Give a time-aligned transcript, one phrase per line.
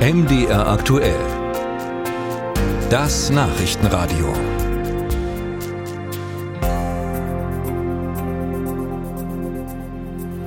[0.00, 1.20] MDR aktuell.
[2.88, 4.32] Das Nachrichtenradio.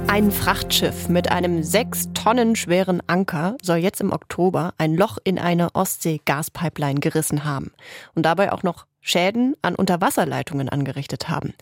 [0.08, 5.37] Ein Frachtschiff mit einem sechs Tonnen schweren Anker soll jetzt im Oktober ein Loch in
[5.37, 7.74] eine Ostsee-Gaspipeline gerissen haben
[8.15, 11.54] und dabei auch noch Schäden an Unterwasserleitungen angerichtet haben.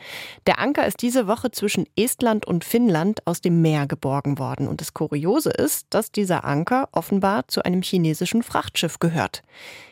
[0.48, 4.68] Der Anker ist diese Woche zwischen Estland und Finnland aus dem Meer geborgen worden.
[4.68, 9.42] Und das Kuriose ist, dass dieser Anker offenbar zu einem chinesischen Frachtschiff gehört.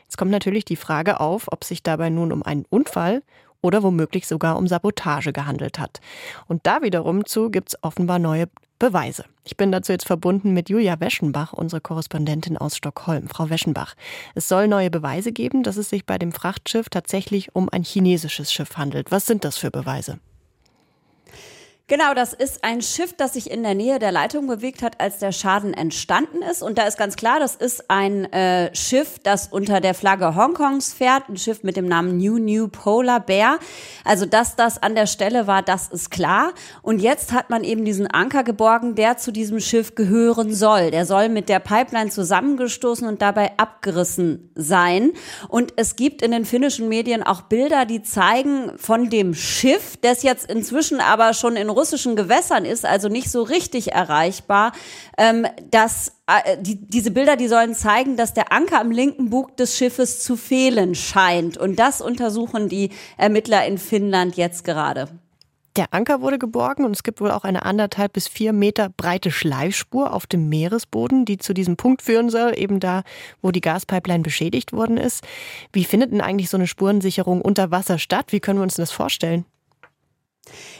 [0.04, 3.24] Jetzt kommt natürlich die Frage auf, ob sich dabei nun um einen Unfall
[3.62, 6.00] oder womöglich sogar um Sabotage gehandelt hat.
[6.48, 8.48] Und da wiederum zu gibt es offenbar neue
[8.80, 9.26] Beweise.
[9.44, 13.28] Ich bin dazu jetzt verbunden mit Julia Weschenbach, unsere Korrespondentin aus Stockholm.
[13.28, 13.96] Frau Weschenbach,
[14.36, 18.54] es soll neue Beweise geben, dass es sich bei dem Frachtschiff tatsächlich um ein chinesisches
[18.54, 19.12] Schiff handelt.
[19.12, 20.20] Was sind das für Beweise?
[21.90, 25.18] Genau, das ist ein Schiff, das sich in der Nähe der Leitung bewegt hat, als
[25.18, 26.62] der Schaden entstanden ist.
[26.62, 30.94] Und da ist ganz klar, das ist ein äh, Schiff, das unter der Flagge Hongkongs
[30.94, 33.58] fährt, ein Schiff mit dem Namen New New Polar Bear.
[34.06, 36.54] Also, dass das an der Stelle war, das ist klar.
[36.84, 40.92] Und jetzt hat man eben diesen Anker geborgen, der zu diesem Schiff gehören soll.
[40.92, 45.14] Der soll mit der Pipeline zusammengestoßen und dabei abgerissen sein.
[45.48, 50.22] Und es gibt in den finnischen Medien auch Bilder, die zeigen von dem Schiff, das
[50.22, 54.74] jetzt inzwischen aber schon in russischen Gewässern ist, also nicht so richtig erreichbar,
[55.18, 59.56] ähm, dass äh, die, diese Bilder, die sollen zeigen, dass der Anker am linken Bug
[59.56, 61.58] des Schiffes zu fehlen scheint.
[61.58, 65.08] Und das untersuchen die Ermittler in Finnland jetzt gerade.
[65.76, 69.32] Der Anker wurde geborgen und es gibt wohl auch eine anderthalb bis vier Meter breite
[69.32, 73.04] Schleifspur auf dem Meeresboden, die zu diesem Punkt führen soll, eben da,
[73.42, 75.24] wo die Gaspipeline beschädigt worden ist.
[75.72, 78.34] Wie findet denn eigentlich so eine Spurensicherung unter Wasser statt?
[78.34, 79.46] Wie können wir uns das vorstellen?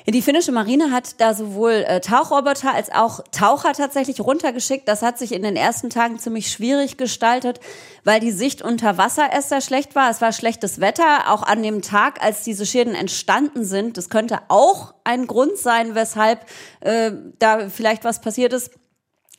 [0.08, 4.88] Die finnische Marine hat da sowohl äh, Tauchroboter als auch Taucher tatsächlich runtergeschickt.
[4.88, 7.60] Das hat sich in den ersten Tagen ziemlich schwierig gestaltet,
[8.04, 10.10] weil die Sicht unter Wasser erst sehr schlecht war.
[10.10, 13.98] Es war schlechtes Wetter, auch an dem Tag, als diese Schäden entstanden sind.
[13.98, 16.46] Das könnte auch ein Grund sein, weshalb
[16.80, 18.72] äh, da vielleicht was passiert ist.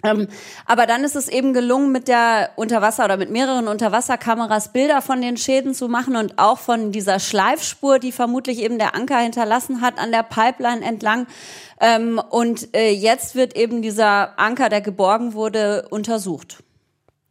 [0.02, 0.28] Ähm,
[0.66, 5.20] aber dann ist es eben gelungen, mit der Unterwasser oder mit mehreren Unterwasserkameras Bilder von
[5.20, 9.80] den Schäden zu machen und auch von dieser Schleifspur, die vermutlich eben der Anker hinterlassen
[9.80, 11.26] hat an der Pipeline entlang.
[11.80, 16.62] Ähm, und äh, jetzt wird eben dieser Anker, der geborgen wurde, untersucht.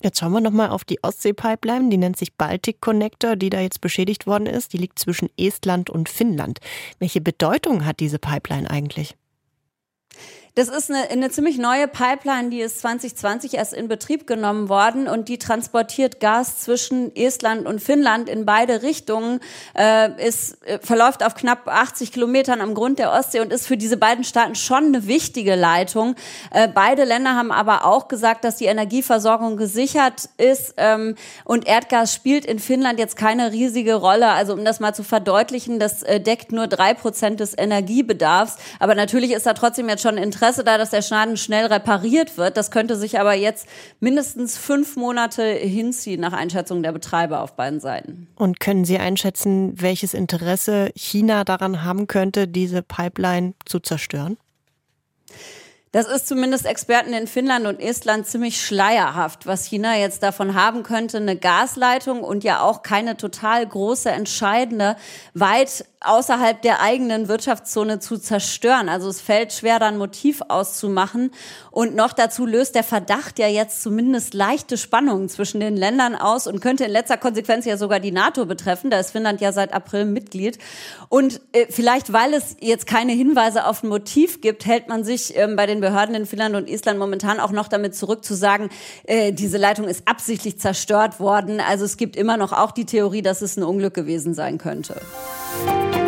[0.01, 3.81] Jetzt schauen wir nochmal auf die Ostsee-Pipeline, die nennt sich Baltic Connector, die da jetzt
[3.81, 4.71] beschädigt worden ist.
[4.71, 6.59] Die liegt zwischen Estland und Finnland.
[6.99, 9.17] Welche Bedeutung hat diese Pipeline eigentlich?
[10.55, 15.07] Das ist eine, eine ziemlich neue Pipeline, die ist 2020 erst in Betrieb genommen worden
[15.07, 19.41] und die transportiert Gas zwischen Estland und Finnland in beide Richtungen.
[19.77, 23.77] Äh, ist, äh, verläuft auf knapp 80 Kilometern am Grund der Ostsee und ist für
[23.77, 26.15] diese beiden Staaten schon eine wichtige Leitung.
[26.51, 32.13] Äh, beide Länder haben aber auch gesagt, dass die Energieversorgung gesichert ist ähm, und Erdgas
[32.13, 34.29] spielt in Finnland jetzt keine riesige Rolle.
[34.29, 38.57] Also um das mal zu verdeutlichen, das äh, deckt nur drei Prozent des Energiebedarfs.
[38.79, 42.37] Aber natürlich ist da trotzdem jetzt schon Interesse Interesse da, dass der Schaden schnell repariert
[42.37, 42.55] wird.
[42.55, 43.67] Das könnte sich aber jetzt
[43.99, 48.29] mindestens fünf Monate hinziehen nach Einschätzung der Betreiber auf beiden Seiten.
[48.37, 54.37] Und können Sie einschätzen, welches Interesse China daran haben könnte, diese Pipeline zu zerstören?
[55.91, 60.83] Das ist zumindest Experten in Finnland und Estland ziemlich schleierhaft, was China jetzt davon haben
[60.83, 64.95] könnte, eine Gasleitung und ja auch keine total große, entscheidende,
[65.33, 68.87] weit außerhalb der eigenen Wirtschaftszone zu zerstören.
[68.87, 71.31] Also es fällt schwer, dann Motiv auszumachen.
[71.71, 76.47] Und noch dazu löst der Verdacht ja jetzt zumindest leichte Spannungen zwischen den Ländern aus
[76.47, 78.89] und könnte in letzter Konsequenz ja sogar die NATO betreffen.
[78.89, 80.57] Da ist Finnland ja seit April Mitglied.
[81.09, 85.35] Und äh, vielleicht, weil es jetzt keine Hinweise auf ein Motiv gibt, hält man sich
[85.35, 88.69] ähm, bei den Behörden in Finnland und Estland momentan auch noch damit zurück zu sagen,
[89.03, 91.59] äh, diese Leitung ist absichtlich zerstört worden.
[91.59, 95.01] Also es gibt immer noch auch die Theorie, dass es ein Unglück gewesen sein könnte.
[95.49, 95.98] Bye.